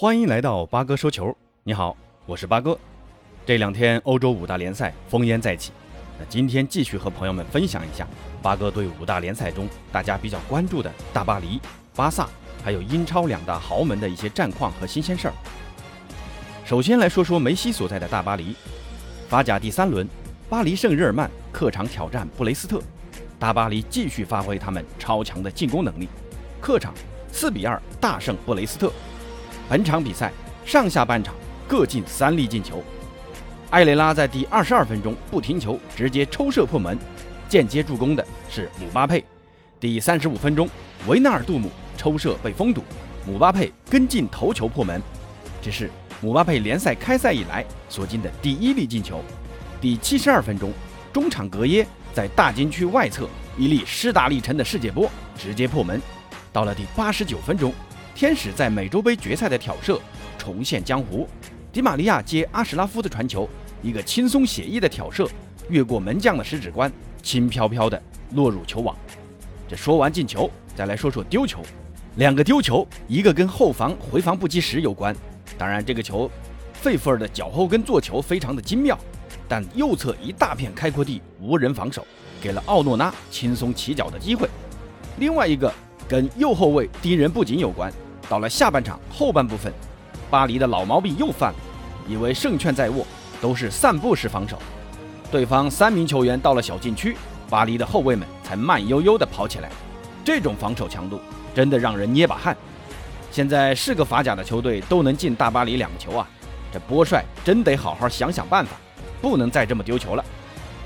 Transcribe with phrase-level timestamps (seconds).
[0.00, 1.36] 欢迎来到八哥说球。
[1.62, 2.74] 你好，我是八哥。
[3.44, 5.72] 这两天欧洲五大联赛烽烟再起，
[6.18, 8.08] 那今天继续和朋友们分享一下
[8.40, 11.60] 八哥对五大联赛中大家比较关注的大巴黎、
[11.94, 12.26] 巴萨，
[12.64, 15.34] 还有英超两大豪门的一些战况和新鲜事儿。
[16.64, 18.56] 首先来说说梅西所在的大巴黎，
[19.28, 20.08] 法甲第三轮，
[20.48, 22.80] 巴黎圣日耳曼客场挑战布雷斯特，
[23.38, 26.08] 大巴黎继续发挥他们超强的进攻能力，
[26.58, 26.94] 客场
[27.30, 28.90] 四比二大胜布雷斯特。
[29.70, 30.32] 本场比赛
[30.66, 31.32] 上下半场
[31.68, 32.82] 各进三粒进球，
[33.70, 36.98] 埃雷拉在第二十二分钟不停球直接抽射破门，
[37.48, 39.24] 间接助攻的是姆巴佩。
[39.78, 40.68] 第三十五分钟，
[41.06, 42.82] 维纳尔杜姆抽射被封堵，
[43.24, 45.00] 姆巴佩跟进头球破门，
[45.62, 45.88] 这是。
[46.20, 49.22] 姆巴佩联赛开赛以来所进的第一粒进球。
[49.80, 50.72] 第七十二分钟，
[51.12, 56.02] 中场格耶在大禁区外侧一粒施大力沉的世界波直接破门。
[56.52, 57.72] 到了第八十九分钟，
[58.14, 60.00] 天使在美洲杯决赛的挑射
[60.36, 61.26] 重现江湖。
[61.72, 63.48] 迪玛利亚接阿什拉夫的传球，
[63.82, 65.28] 一个轻松写意的挑射
[65.68, 66.90] 越过门将的食指关，
[67.22, 68.00] 轻飘飘的
[68.32, 68.96] 落入球网。
[69.68, 71.62] 这说完进球，再来说说丢球。
[72.16, 75.14] 两个丢球，一个跟后防回防不及时有关。
[75.56, 76.28] 当然，这个球，
[76.72, 78.98] 费弗尔的脚后跟做球非常的精妙，
[79.48, 82.04] 但右侧一大片开阔地无人防守，
[82.42, 84.48] 给了奥诺拉轻松起脚的机会。
[85.18, 85.72] 另外一个
[86.10, 87.88] 跟右后卫盯人不紧有关。
[88.28, 89.72] 到了下半场后半部分，
[90.28, 91.58] 巴黎的老毛病又犯了，
[92.08, 93.06] 以为胜券在握，
[93.40, 94.58] 都是散步式防守。
[95.30, 97.16] 对方三名球员到了小禁区，
[97.48, 99.70] 巴黎的后卫们才慢悠悠地跑起来。
[100.24, 101.20] 这种防守强度
[101.54, 102.56] 真的让人捏把汗。
[103.30, 106.28] 现在是个法甲的球队都能进大巴黎两个球啊，
[106.72, 108.72] 这波帅真得好好想想办法，
[109.22, 110.24] 不能再这么丢球了。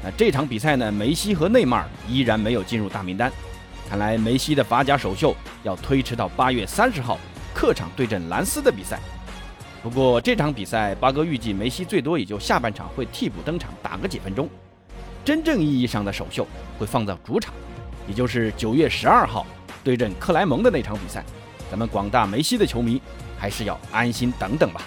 [0.02, 3.32] 那这场比赛呢，梅西和内马尔依然没有进入大名单，
[3.88, 7.18] 看来梅西的法甲首秀要推迟到八月三十号
[7.52, 8.98] 客场对阵兰斯的比赛。
[9.82, 14.48] 不过这场比赛八哥预计梅西最多也就下半场会替补登场打个几分钟，
[15.24, 16.46] 真正意义上的首秀
[16.78, 17.52] 会放在主场，
[18.08, 19.46] 也就是九月十二号
[19.84, 21.22] 对阵克莱蒙的那场比赛。
[21.70, 23.00] 咱们广大梅西的球迷
[23.38, 24.80] 还是要安心等等吧。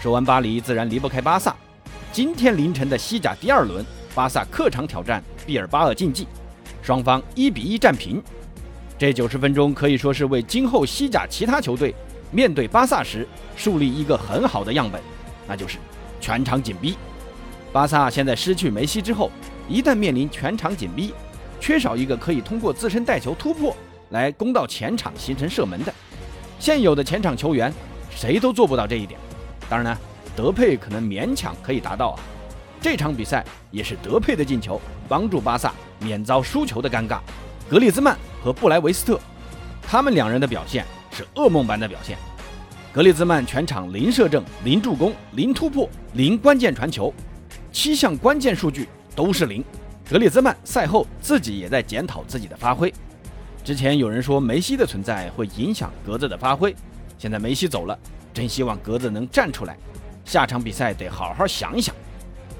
[0.00, 1.56] 说完巴黎，自然离不开巴萨。
[2.12, 3.84] 今天凌晨的西甲第二轮，
[4.14, 6.28] 巴萨客场挑战毕尔巴鄂竞技，
[6.84, 8.22] 双方一比一战平。
[8.98, 11.94] 这九十分钟可以说是为今后西甲其他球队
[12.30, 15.00] 面对巴萨时树立一个很好的样本，
[15.48, 15.78] 那就是
[16.20, 16.94] 全场紧逼。
[17.72, 19.30] 巴萨现在失去梅西之后，
[19.66, 21.14] 一旦面临全场紧逼，
[21.58, 23.74] 缺少一个可以通过自身带球突破。
[24.10, 25.92] 来攻到前场形成射门的，
[26.60, 27.72] 现有的前场球员
[28.10, 29.18] 谁都做不到这一点。
[29.68, 29.98] 当然呢，
[30.36, 32.20] 德佩可能勉强可以达到啊。
[32.84, 34.78] 这场比赛也是德佩的进球
[35.08, 37.18] 帮助巴萨免遭输球的尴尬。
[37.66, 39.18] 格里兹曼和布莱维斯特，
[39.82, 42.18] 他们两人的表现是噩梦般的表现。
[42.92, 47.10] 格里兹曼全场零射正、零助攻、零突破、零关键传球，
[47.72, 49.64] 七项关键数据都是零。
[50.06, 52.92] 格里兹曼赛后自己也在检讨自己的发挥。
[53.64, 56.76] 之前有人说梅西的存在会影响格子的发挥，
[57.16, 57.98] 现在梅西走了，
[58.34, 59.74] 真希望格子能站出来。
[60.26, 61.94] 下场比赛得好好想一想。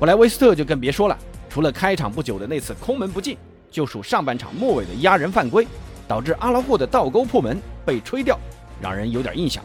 [0.05, 3.39] 布莱维斯特就更别说了，除了开场不久的那次空门不进，
[3.71, 5.67] 就属上半场末尾的压人犯规，
[6.07, 8.39] 导致阿拉霍的倒钩破门被吹掉，
[8.83, 9.65] 让人有点印象。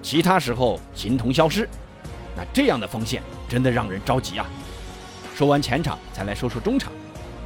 [0.00, 1.68] 其他时候形同消失，
[2.36, 4.46] 那这样的锋线真的让人着急啊。
[5.34, 6.92] 说完前场，再来说说中场。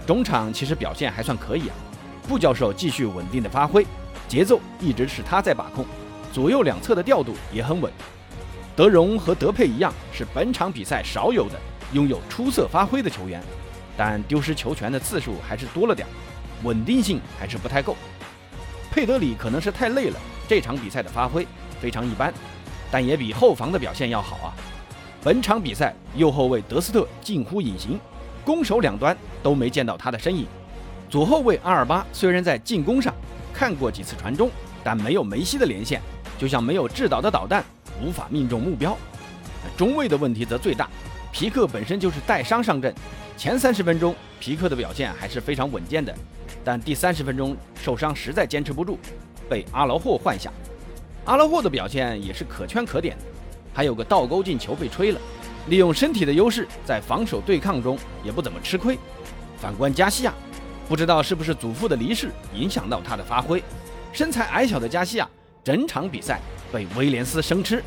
[0.07, 1.75] 中场其实表现还算可以啊。
[2.29, 3.87] 布教授继续稳定的发挥，
[4.29, 5.83] 节奏一直是他在把控，
[6.31, 7.91] 左右两侧的调度也很稳。
[8.77, 11.59] 德容和德佩一样，是本场比赛少有的
[11.93, 13.43] 拥有出色发挥的球员，
[13.97, 16.07] 但丢失球权的次数还是多了点，
[16.63, 17.97] 稳定性还是不太够。
[18.91, 20.19] 佩德里可能是太累了，
[20.49, 21.47] 这场比赛的发挥
[21.81, 22.33] 非常一般，
[22.91, 24.55] 但也比后防的表现要好啊。
[25.23, 27.99] 本场比赛右后卫德斯特近乎隐形，
[28.45, 30.47] 攻守两端都没见到他的身影。
[31.11, 33.15] 左后卫阿尔巴虽然在进攻上
[33.53, 34.51] 看过几次传中，
[34.85, 36.01] 但没有梅西的连线，
[36.39, 37.65] 就像没有制导的导弹，
[38.03, 38.97] 无法命中目标。
[39.77, 40.89] 中卫的问题则最大，
[41.33, 42.93] 皮克本身就是带伤上阵，
[43.37, 46.15] 前三十分钟皮克的表现还是非常稳健的，
[46.65, 48.99] 但第三十分钟受伤实在坚持不住，
[49.49, 50.51] 被阿劳霍换下。
[51.25, 53.17] 阿劳霍的表现也是可圈可点，
[53.73, 55.21] 还有个倒钩进球被吹了，
[55.69, 58.99] 利用身体的优势在防守对抗中也不怎么吃亏。
[59.57, 60.35] 反观加西亚。
[60.89, 63.63] 不知道是不是祖父的离世影响到他的发挥，
[64.11, 65.29] 身材矮小的加西亚
[65.63, 66.41] 整场比赛
[66.73, 67.85] 被威廉斯生吃，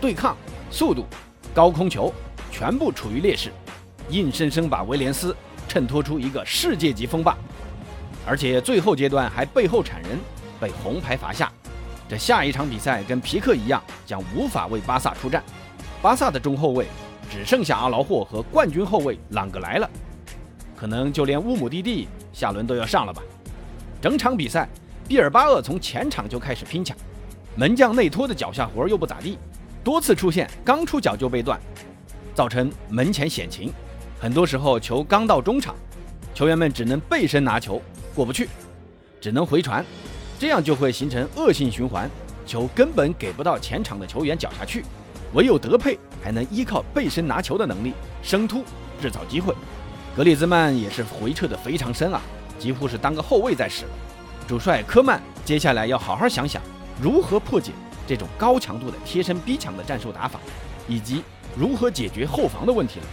[0.00, 0.36] 对抗、
[0.70, 1.04] 速度、
[1.52, 2.14] 高空球
[2.54, 3.50] 全部处于劣势，
[4.10, 5.34] 硬生生把威廉斯
[5.66, 7.36] 衬托出一个世界级锋霸，
[8.24, 10.16] 而且最后阶段还背后铲人，
[10.60, 11.52] 被红牌罚下。
[12.08, 15.42] 这下一场比赛跟皮克一样，将无法为巴萨出战。
[16.00, 16.86] 巴萨的中后卫
[17.28, 19.90] 只剩下阿劳霍和冠军后卫朗格莱了，
[20.76, 23.20] 可能就连乌姆蒂蒂下轮都要上了吧。
[24.00, 24.68] 整场比赛，
[25.08, 26.96] 毕尔巴鄂从前场就开始拼抢，
[27.56, 29.38] 门将内托的脚下活又不咋地，
[29.82, 31.58] 多次出现刚出脚就被断，
[32.34, 33.72] 造成门前险情。
[34.20, 35.74] 很多时候球刚到中场，
[36.34, 37.80] 球员们只能背身拿球
[38.14, 38.48] 过不去，
[39.20, 39.84] 只能回传，
[40.38, 42.10] 这样就会形成恶性循环，
[42.46, 44.84] 球根本给不到前场的球员脚下去。
[45.34, 47.92] 唯有德佩还能依靠背身拿球的能力
[48.22, 48.64] 生突
[49.02, 49.52] 制造机会，
[50.16, 52.20] 格里兹曼也是回撤的非常深啊，
[52.58, 53.90] 几乎是当个后卫在使了。
[54.46, 56.62] 主帅科曼接下来要好好想想
[57.02, 57.72] 如何破解
[58.06, 60.38] 这种高强度的贴身逼抢的战术打法，
[60.88, 61.22] 以及
[61.56, 63.06] 如何解决后防的问题了。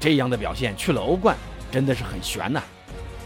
[0.00, 1.36] 这样的表现去了欧冠
[1.70, 2.62] 真的是很悬呐。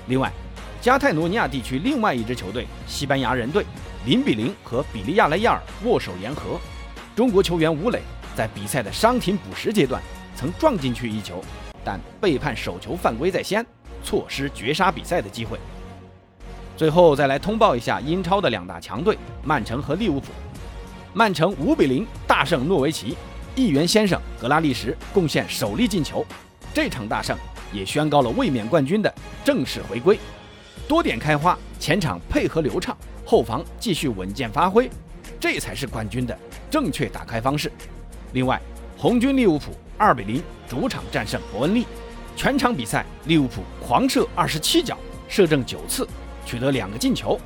[0.09, 0.33] 另外，
[0.81, 3.65] 加泰罗尼亚地区另外一支球队西班牙人队
[4.05, 6.59] 零比零和比利亚雷亚尔握手言和，
[7.15, 8.00] 中国球员吴磊。
[8.35, 10.03] 在比赛的伤停补时阶段，
[10.35, 11.44] 曾撞进去一球，
[11.85, 13.62] 但被判手球犯规在先，
[14.03, 15.59] 错失绝杀比赛的机会。
[16.75, 20.29] 最后再来通报一下英超的两大强队曼城和利物浦。
[21.12, 23.15] 曼城五比零大胜诺维奇，
[23.55, 26.25] 议员先生格拉利什贡献首粒进球，
[26.73, 27.37] 这场大胜
[27.71, 29.15] 也宣告了卫冕冠军的
[29.45, 30.19] 正式回归。
[30.89, 32.97] 多点开花，前场配合流畅，
[33.27, 34.91] 后防继续稳健发挥，
[35.39, 36.37] 这才是冠军的
[36.71, 37.71] 正确打开方式。
[38.33, 38.61] 另外，
[38.97, 41.87] 红军利物浦二比零主场战胜伯恩利，
[42.35, 44.97] 全场比赛利物浦狂射二十七脚，
[45.29, 46.09] 射正九次，
[46.47, 47.39] 取得两个进球。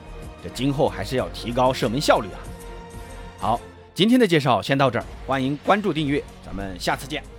[0.42, 2.38] 这今后还是要提高射门效率啊！
[3.38, 3.60] 好，
[3.96, 7.35] 今天的介绍先到这儿，欢迎关注订阅，咱们下次见。